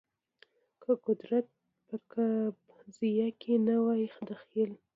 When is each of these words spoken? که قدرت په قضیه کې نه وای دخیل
که 0.81 0.91
قدرت 1.05 1.47
په 1.87 1.95
قضیه 2.71 3.27
کې 3.41 3.53
نه 3.67 3.75
وای 3.83 4.03
دخیل 4.29 4.71